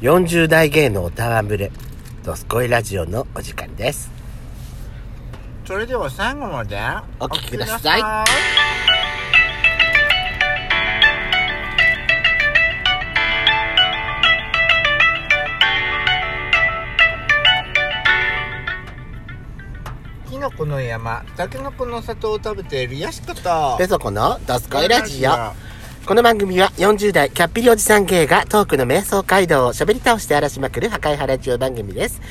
[0.00, 1.72] 40代芸能歌わぶれ、
[2.22, 4.08] ドスコイラジオのお時間です。
[5.66, 6.78] それでは最後まで
[7.18, 8.00] お聞きください
[20.28, 25.67] いきのこの山たけのこの里を食べているやしことペソコのドスコイラジオ。
[26.08, 32.22] この番組は40代キャッピリおじさん芸がトークの瞑想街道を喋り倒して荒らしまくる破壊派ラジオ番組です。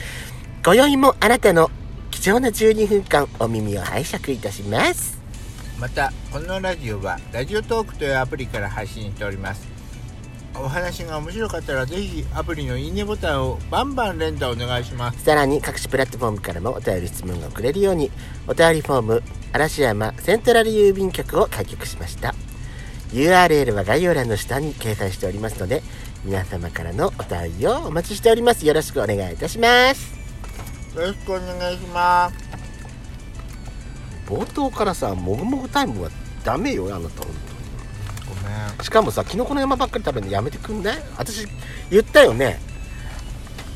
[0.66, 1.70] 今宵もあなたの
[2.10, 5.22] 貴重な12分間お耳を拝借いたします。
[5.80, 9.68] またこのラジオはラジオトークというアプリから配信しております
[10.56, 18.10] お話が面白かったらぜひアプリのいいねボタンをバンバン連打お願いしますさらに各種プラットフォームからもお便り質問が送れるように
[18.48, 19.24] お便りフォーム
[19.54, 22.34] 嵐山セントラル郵便局を開局しました
[23.12, 25.82] URL は概要欄の下に掲載しておりますので
[26.26, 28.66] 皆様からのお便りをお待ちしております。
[28.66, 30.14] よろしくお願いいたします。
[30.96, 32.36] よろしくお願いします。
[34.28, 36.10] 冒頭からさもぐもぐタイムは
[36.44, 37.34] ダメよあなた本
[38.28, 40.98] ごめん当にしかもさキノコの山ばっかり食べるのやめてくんない？
[41.18, 41.48] 私
[41.90, 42.60] 言ったよね。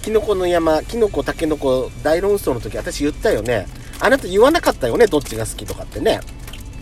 [0.02, 3.68] キノコの山キノコタケノコ大論争の時私言ったよね。
[4.02, 6.20] あなた言わなかったよねどっちが好きとかってね。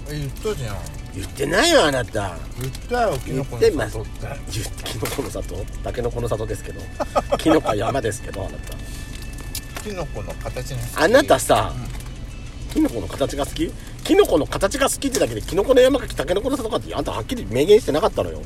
[0.09, 2.37] え言ったじゃん言ってないよあなた。
[2.61, 3.91] 言ったよキノコの言ってます。
[3.93, 5.55] 里って言ってキノコの里。
[5.83, 6.81] タケノコの里ですけど。
[7.37, 9.81] キノコは山ですけどあなた。
[9.83, 11.73] キノコの形が好きあなたさ、
[12.73, 13.71] キノコの形が好き？
[14.03, 18.41] キノコの形が好きってだけでキノコの山かタケノコの里かってあんたはっきり明言してなかったのよ。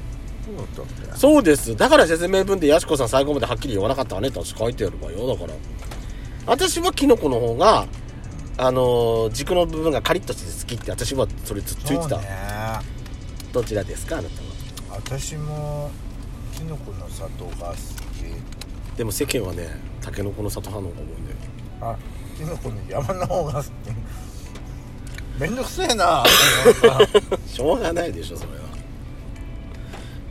[1.15, 1.75] そうです。
[1.75, 5.53] だから説明文でやしこさん最後まではっきり言わなかったわねって私書いてあるわよだから。
[6.45, 7.87] 私はキノコの方が
[8.57, 12.27] あのー軸の部分がカリッとして好きって私はそれつついてた、ね。
[13.51, 14.41] どちらですかあなた
[14.91, 14.97] は？
[14.97, 15.89] 私も
[16.55, 18.97] キノコの里が好き。
[18.97, 19.69] でも世間はね
[20.01, 21.37] タケノコの里派の方が多いんだよ
[21.81, 21.97] あ
[22.37, 23.67] キノコの山の方が好き。
[25.39, 26.23] めんどくせえな。
[27.47, 28.63] しょうがないでしょそれは。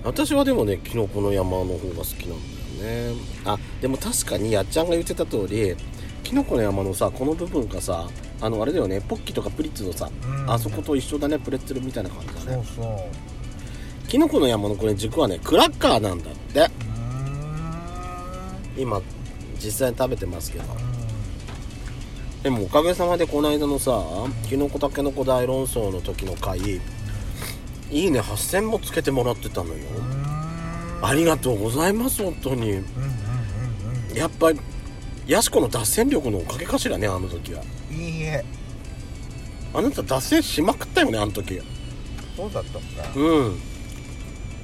[0.05, 3.21] 私はでもねキノコの山の方が好きなんだよね。
[3.44, 5.77] あでも確かにやっちゃんが言ってた通り
[6.22, 8.09] キノコの山のさこの部分がさ
[8.41, 10.50] あのあれだよねポッキとかプリッツのさ、うん。
[10.50, 14.09] あそこと一緒だねプレッツェルみたいな感じだそうねそう。
[14.09, 16.71] キノコの山のこれ軸はねクラッカーなんだって。
[18.77, 19.03] 今
[19.62, 20.65] 実際に食べてますけど。
[22.43, 24.03] でもおかげさまでこの間のさ
[24.49, 26.81] キノコタケノコ大論争の時の回い
[27.91, 29.77] いね8000もつけてもらってたのよ。
[31.03, 32.82] ありがとうございます本当に。
[34.15, 34.61] やっぱり
[35.32, 37.62] ヤシコの脱線力のおかげかしらねあの時は。
[37.91, 38.44] いいえ。
[39.72, 41.59] あなた脱線しまくったよねあの時。
[42.37, 43.04] そうだったんだ。
[43.16, 43.59] うん。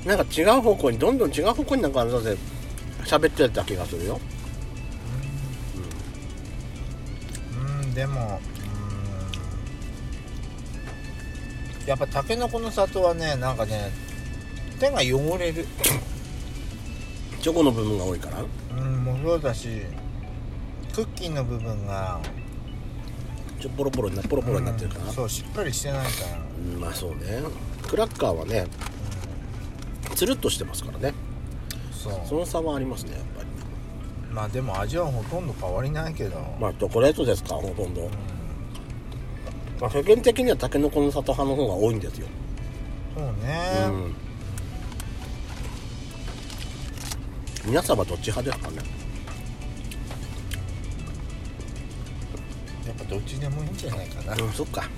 [0.04, 2.36] なんか違う方向にどんどん違う方向になんかあなたで
[3.04, 4.20] 喋ってた気がするよ。
[7.82, 8.38] うんでも
[11.80, 11.88] うん。
[11.88, 13.90] やっぱタケノコの里はねなんかね
[14.78, 15.66] 手が汚れる。
[17.40, 18.44] チョコの部分が多いから。
[18.76, 19.86] うんもうそうだし
[20.98, 22.18] クッキーの部分が
[23.60, 25.04] ちょポロポロになポロポロになってるかな。
[25.06, 26.36] うんそうしっかりしてないから。
[26.74, 27.16] うんまあそうね。
[27.86, 28.66] クラッカーはね
[30.16, 31.14] つるっとしてますからね。
[31.92, 32.14] そう。
[32.26, 33.48] その差はありますねやっぱり。
[34.32, 38.08] まあでも味はほとんど変わりないけど、まあチョコレートですかほとんど、うん。
[39.80, 42.26] まあ、世間的にはタケノコの里派の方が多いんですよ。
[43.14, 43.90] そうね、う
[47.68, 47.70] ん。
[47.70, 48.82] 皆さんはどっち派ですかね？
[52.98, 54.88] ぱどっちでもいいんじゃないかな、うんそっか。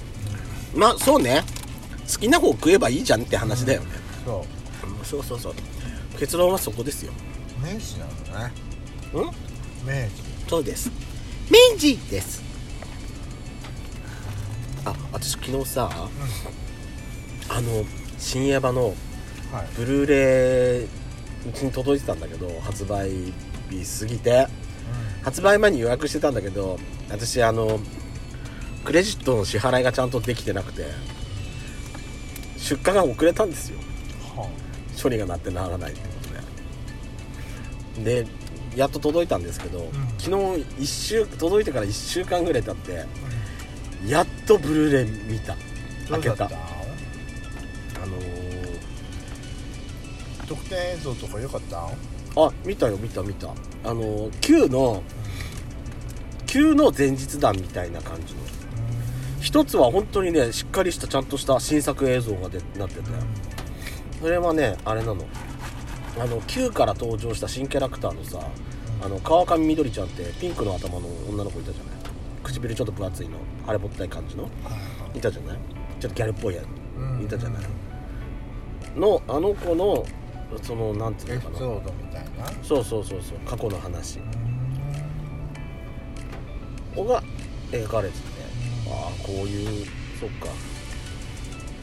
[0.75, 1.43] まあそうね。
[2.13, 3.87] 好きな方食えばいいじゃんって話だよね、
[4.25, 4.45] そ
[4.85, 5.03] う。
[5.03, 5.55] んそうそうそう。
[6.19, 7.13] 結論はそこですよ。
[7.63, 8.53] う明治なのね。
[9.13, 9.25] うん？
[9.25, 9.33] 明
[10.09, 10.13] 治。
[10.49, 10.91] そうです。
[11.51, 12.43] 明治です。
[14.85, 15.91] あ私昨日さ、
[17.49, 17.85] あの
[18.19, 18.95] 新エヴァの
[19.53, 19.69] はい。
[19.77, 23.11] ブルーレイうちに届いてたんだけど発売
[23.71, 24.47] 日過ぎて
[25.23, 26.79] 発売前に予約してたんだけど
[27.09, 27.79] 私あの
[28.85, 30.87] クレジットの支払いがちゃんとできてなくて
[32.57, 33.79] 出荷が遅れたんですよ。
[34.37, 34.49] は
[35.01, 36.07] 処理がなってならないってこ
[37.95, 38.23] とで。
[38.25, 38.31] で
[38.77, 43.05] やっと届いたんですけど、昨日一週届いてから1週間ぐらい経って
[44.07, 45.55] やっとブルーレイ見た。
[45.55, 45.57] あ
[46.11, 46.45] 開けた。
[46.45, 46.51] あの
[50.39, 51.77] た特典映像とか良かった？
[51.79, 51.95] ー
[52.37, 53.49] あ見たよ見た見た。
[53.49, 53.53] あ
[53.95, 55.03] のー Q の
[56.47, 58.41] Q の前日談みたいな感じの。
[59.41, 63.03] 一つは本当にねしっかりしたちゃんとした新作映像がでなってて。
[64.21, 65.25] それはねあれなの。
[66.19, 68.41] あの Q から登場した新キャラクターのさ
[69.03, 71.95] あの川上みどりちゃんってピンクの頭の女の子いたじゃない？
[72.43, 74.49] 唇ちょっと分厚いの腫れぼったい感じの？
[75.15, 75.59] いたじゃない？
[76.01, 76.63] ちょっとギャルっぽいや
[76.97, 77.23] うん。
[77.25, 77.63] いたじゃない？
[78.97, 80.05] のあの子の
[80.63, 81.57] そのなんていうのかな
[82.41, 83.39] なそうそうそうそう。
[83.47, 84.19] 過去の話。
[86.97, 87.23] が
[87.71, 88.25] 描かれてて。
[88.89, 89.87] ああこういう
[90.19, 90.49] そっか。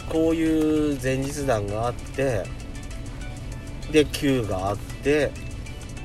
[0.09, 2.43] こういう前日談があって。
[3.91, 5.31] で Q があって。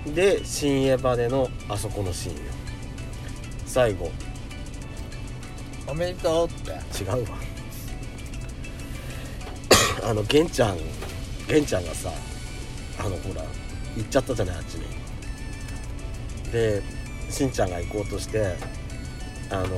[0.06, 2.42] で新エヴァでのあそこのシーンよ。
[3.66, 4.10] 最後。
[5.86, 6.70] おめでとうって。
[7.02, 7.52] 違うわ。
[10.04, 10.78] あの玄ちゃん
[11.46, 12.10] 玄ちゃんがさ
[12.98, 13.44] あのほら
[13.96, 14.84] 行っちゃったじゃないあっちに。
[16.52, 16.82] で
[17.30, 18.56] しんちゃんが行こうとして
[19.50, 19.68] あの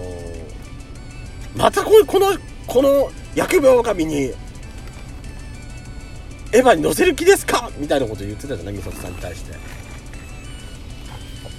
[1.57, 2.27] またこうこの
[2.67, 4.33] この疫病神に
[6.53, 7.71] エヴァに乗せる気ですか？
[7.79, 9.57] みたいなこと言ってたじゃない美里さんに対して。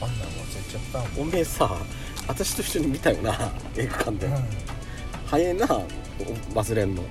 [0.01, 0.81] あんなの忘れちゃっ
[1.16, 1.22] た。
[1.22, 1.78] おめえさ
[2.28, 4.30] 私と一緒に見たよな映画館で、
[5.25, 5.66] 早えな
[6.54, 7.04] 忘れんの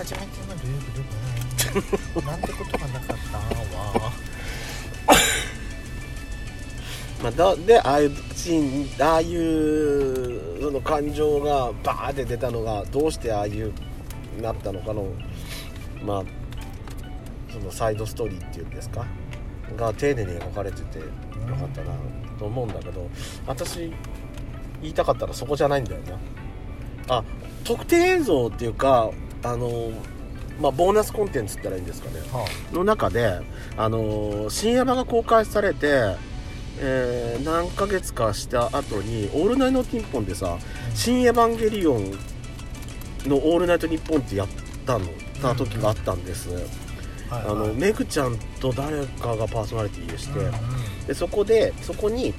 [0.00, 0.80] 初めてのルー
[2.14, 4.10] ブルはなんてことがなかったわ
[7.22, 13.74] まあ、だでああいうシーンああいうその感情がバーって出たのがどうしてああいう
[14.40, 15.06] なったのかの
[16.02, 16.24] まあ
[17.52, 19.04] そのサイドストーリーっていうんですか？
[19.76, 21.04] が丁寧に描かれててよ
[21.58, 21.92] かったな
[22.38, 23.06] と思うんだけど
[23.46, 23.92] 私
[24.80, 26.18] 言いたかったらそこじゃないんだよな。
[27.18, 27.24] あ
[27.64, 29.10] 特典映像っていうか
[29.42, 29.90] あの
[30.60, 32.20] まあボーナスコンテンツって言ったらいいんですかね。
[32.32, 33.40] はの中で、
[33.76, 36.16] あのー新山が公開されて、
[36.78, 40.58] えー何ヶ月かした後に「オールナイトニッポン」でさ
[40.94, 42.10] 「新エヴァンゲリオン」
[43.26, 44.48] の「オールナイトニッポン」ってやっ
[44.84, 45.06] たの
[45.40, 46.50] た時があったんです、
[47.30, 50.40] あのメグちゃんと誰かがパーソナリティでして、
[51.06, 52.34] でそこでそこに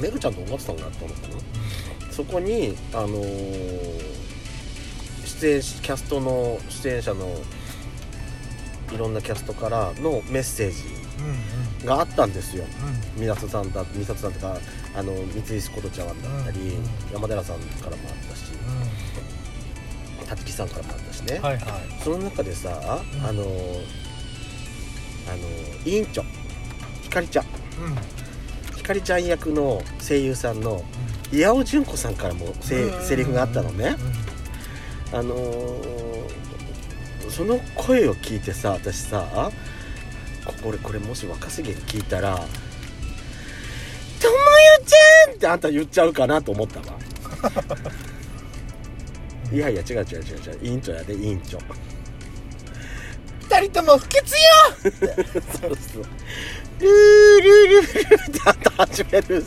[0.00, 2.12] メグちゃんと尾形さんがやったのかな。
[2.12, 4.15] そこにあのー
[5.40, 7.28] 出演しキャストの出演者の
[8.92, 10.76] いろんなキャストからのメッセージ
[11.18, 11.86] うんうん。
[11.86, 12.64] があったんですよ。
[13.16, 13.20] うん。
[13.20, 14.56] 美里さんだ美里さんとか
[14.94, 18.52] あの三井琴ちゃんだったり、うん山寺さんからもあったし
[20.30, 21.64] 立木さんからもあったしね、うんはいはい。
[22.02, 22.72] その中でさ、ん。
[22.72, 22.76] あ
[23.32, 23.84] のー
[25.28, 26.22] あのー委員長
[27.02, 27.44] ひかりちゃん。
[27.44, 28.76] うん。
[28.76, 30.82] ひかりちゃん役の声優さんの
[31.32, 33.96] 岩尾純子さんからもせセリフがあったのね、
[35.16, 35.86] あのー
[37.30, 39.50] その声を聞いてさ私さ
[40.62, 42.48] これこれもし若すぎが聞いたら「ともよ
[44.86, 46.86] ちゃん!」ってあんた言っちゃうかなと思ったわ。
[49.52, 50.08] いやいや違う違う違う違
[50.54, 50.58] う。
[50.62, 51.58] 委員長やで委員長。
[53.48, 54.40] 二人とも不潔よ！
[55.60, 56.04] そうそう。
[56.80, 58.00] ルールルルルって
[58.44, 59.44] あんた始める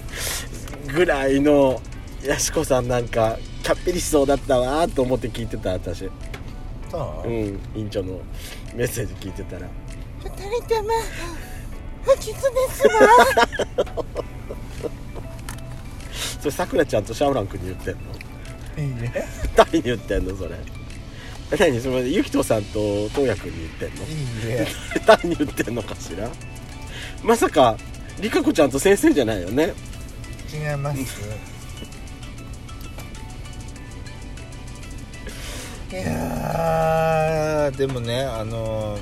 [0.94, 1.82] ぐらいの
[2.24, 3.38] やしこさんなんか
[3.70, 6.10] キャッピリしそうだったわと思って聞いてた私。
[6.90, 7.28] そう？
[7.28, 8.20] うん委員長の
[8.74, 9.68] メッセージ聞いてたら。
[10.24, 10.90] 二人とも
[12.02, 12.34] 不潔で
[12.74, 14.06] すわ。
[16.42, 18.02] それさくらちゃんとシャオラン君に言ってんの？
[18.80, 20.56] いいね誰に言ってんのそれ？
[21.52, 24.04] え何それゆきとさんととうやくんに言ってんの？
[24.08, 24.68] いいね
[25.06, 26.28] 誰に言ってんのかしら？
[27.22, 27.78] まさか
[28.20, 29.74] りかこちゃんと先生じゃないよね？
[30.52, 31.22] 違います
[35.92, 39.02] いやーでもねあのー、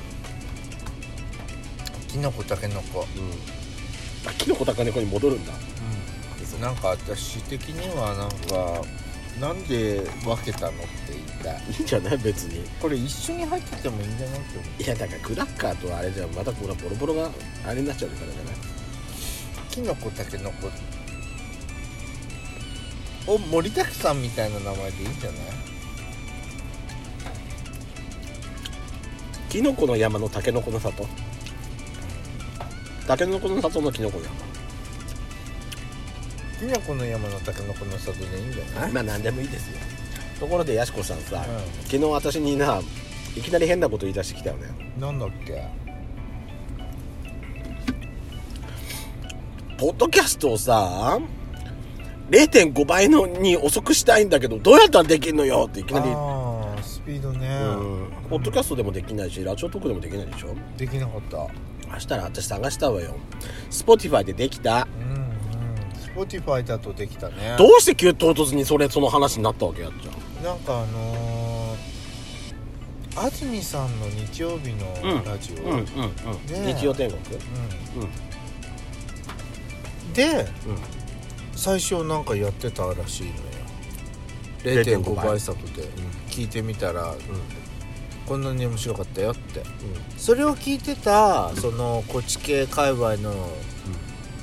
[2.08, 4.28] きのこたけのこ、うん。
[4.28, 5.52] あきのこたかねこに戻るんだ。
[6.60, 8.82] なんか私的にはなんか
[9.40, 10.78] なんで分けたのって
[11.10, 11.62] 言いたい。
[11.70, 12.18] いいんじゃない？
[12.18, 12.64] 別に。
[12.80, 14.40] これ一緒に入っててもいいんじゃない？
[14.40, 17.30] って思ういやだからクラッカーとあれじゃまたこれボロボロが
[17.64, 18.54] あれになっちゃうからじゃない
[19.70, 20.68] きのこたけのこ
[23.32, 25.40] を盛りだくさんみたいな名前でいいんじゃない？
[29.48, 31.06] キノコの山のタケノコの里。
[33.06, 34.24] タケノコの里のキノコの
[36.60, 38.92] きのこの山のたけのこの里でいいんじゃない？
[38.92, 39.78] 山まあ何でもいいですよ。
[40.40, 42.82] ところでやしこさんさ、う昨日私にな
[43.36, 44.66] いきなり変なこと言い出してきたよね。
[44.98, 45.64] なんだっけ？
[49.78, 51.20] ポッドキャストをさ
[52.30, 56.06] 0.5倍のに遅くしたいんだけどどうやったらできんのよっていきなり
[57.08, 58.28] ピードね、うん。
[58.28, 60.54] ポッドキャストでもできないしラジオトークでもできないでしょ？
[60.76, 61.48] できなかった。
[61.94, 63.16] そしたら私探したわよ。
[63.70, 64.86] Spotify でできた。
[65.00, 65.30] うんうん。
[65.98, 67.56] スポティファイだとできたね。
[67.56, 70.10] どうして急唐突にそれその話になったわけやっちゃ
[70.44, 71.78] なんかあのー
[73.16, 75.86] 安住さんの日曜日のラジオ、うんうんうん、
[76.62, 76.74] ね。
[76.74, 77.20] 日曜天国？
[77.22, 77.38] う
[77.98, 78.02] ん。
[78.02, 78.04] う
[80.10, 80.12] ん。
[80.12, 80.46] でうん。
[81.56, 83.34] 最初なんかやってたらしいのよ
[84.62, 85.26] 0.5 0.5倍。
[85.26, 85.88] 倍速で
[86.28, 87.18] 聞いてみたらうん。
[88.26, 89.62] こんなに面白かったよって。
[90.18, 93.32] それを聞いてたそのこっち系界隈の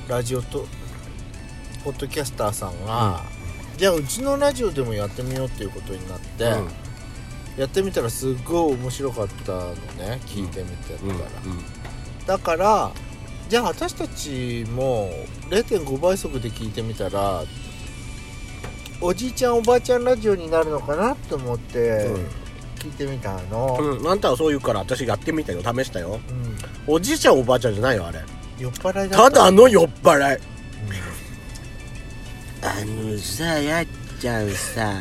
[0.08, 0.66] ラジオと
[1.84, 3.22] ポッドキャスターさんが、
[3.78, 6.68] じゃあうちのラジオでもやってみようっていうことになって、うん。
[7.58, 11.10] やってみたらすっごい面白かったのね聞いてみてたうん。
[11.10, 11.26] ら、
[12.26, 12.92] だから
[13.50, 15.12] じゃあ私たちも
[15.50, 17.44] 0.5倍速で聞いてみたら
[19.02, 22.10] おじいちゃんおばあちゃんラジオになるのかなって思って
[22.80, 25.62] 聞いてみたの、うん、うん、あんたはそう言うから私やってみたよ。
[25.62, 26.20] 試したよ。
[26.88, 26.94] うん。
[26.94, 28.22] おじいちゃんおばあちゃんじゃないよあれ。
[28.58, 29.30] 酔っ払いだた。
[29.30, 30.42] だの酔っ払い。
[32.62, 33.86] あのさやっ
[34.20, 34.92] ちゃんさ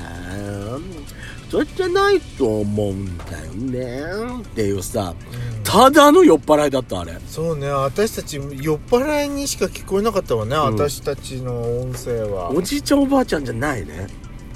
[1.51, 4.43] それじゃないと思うんだよね。
[4.43, 7.15] っていうさうんただの酔っ払いだったあれ。
[7.27, 10.59] そうね私たち酔っ払いにしか聞こえなかったわね、ん。
[10.61, 12.53] 私たちの音声は。
[12.53, 14.07] おじいちゃんおばあちゃんじゃないね。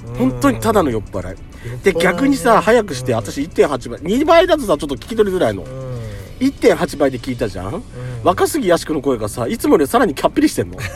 [0.07, 0.13] うん。
[0.31, 1.37] 本当にただの酔っ払い。
[1.83, 3.17] で逆にさ早くしてうん。
[3.17, 3.99] 私1.8倍。
[3.99, 5.63] 2倍だとさちょっと聞き取りづらいの。
[5.63, 5.67] うん。
[6.39, 7.73] 1.8倍で聞いたじゃん。
[7.73, 7.83] うん。
[8.23, 10.77] 若杉やしくの声がさいつもよりさらにキャッピリしてんの。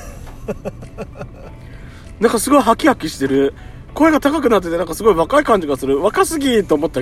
[2.22, 3.54] なんかすごいハキハキしてる。
[3.94, 6.02] 声が高くなっててなんかすごい若い感じがする。
[6.02, 7.02] 若杉と思った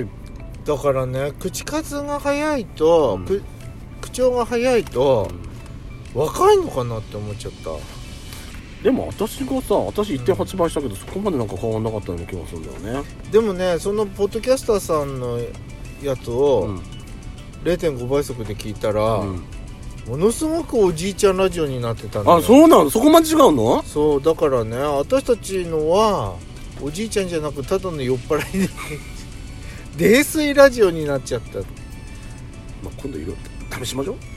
[0.64, 3.24] だからね口数が早いと、うん。
[3.24, 3.42] く
[4.00, 5.30] 口調が早いと、
[6.14, 7.70] 若いのかなって思っちゃった。
[8.82, 13.08] でも私がさ私1.8倍したけどそこまでなんか変わんなかったような気がするんだよね。
[13.30, 15.38] でもねそのポッドキャスターさんの
[16.02, 16.82] やつをうん。
[17.62, 19.42] 0.5倍速で聞いたら、うん。
[20.08, 22.38] ものすごくおじいちゃんラジオになってたんだよ。
[22.38, 22.90] あそうなの？
[22.90, 23.84] そこまで違うの？
[23.84, 26.34] そうだからね私たちのは
[26.82, 28.68] おじいちゃんじゃなくただの酔っ払いで
[29.96, 31.58] 泥酔ラジオになっちゃった。
[31.58, 31.64] ま
[32.86, 33.36] あ、今度いろい
[33.70, 34.32] ろ試しましょう。